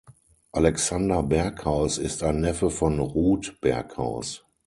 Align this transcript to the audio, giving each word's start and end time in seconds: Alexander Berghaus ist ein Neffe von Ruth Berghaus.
Alexander 0.51 1.21
Berghaus 1.21 1.99
ist 1.99 2.23
ein 2.23 2.39
Neffe 2.39 2.71
von 2.71 2.99
Ruth 2.99 3.61
Berghaus. 3.61 4.43